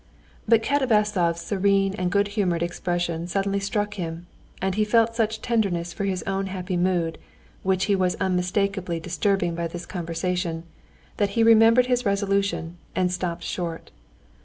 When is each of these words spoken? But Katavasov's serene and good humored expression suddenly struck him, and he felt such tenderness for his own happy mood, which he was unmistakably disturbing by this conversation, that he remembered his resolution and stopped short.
But 0.47 0.63
Katavasov's 0.63 1.41
serene 1.41 1.93
and 1.93 2.11
good 2.11 2.29
humored 2.29 2.63
expression 2.63 3.27
suddenly 3.27 3.59
struck 3.59 3.93
him, 3.93 4.25
and 4.59 4.73
he 4.73 4.83
felt 4.83 5.13
such 5.15 5.43
tenderness 5.43 5.93
for 5.93 6.05
his 6.05 6.23
own 6.23 6.47
happy 6.47 6.75
mood, 6.75 7.19
which 7.61 7.85
he 7.85 7.95
was 7.95 8.15
unmistakably 8.15 8.99
disturbing 8.99 9.53
by 9.53 9.67
this 9.67 9.85
conversation, 9.85 10.63
that 11.17 11.29
he 11.37 11.43
remembered 11.43 11.85
his 11.85 12.03
resolution 12.03 12.77
and 12.95 13.11
stopped 13.11 13.43
short. 13.43 13.91